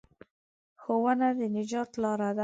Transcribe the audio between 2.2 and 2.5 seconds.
ده.